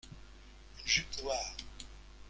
Une 0.81 0.87
jupe 0.89 1.21
noire. 1.21 1.55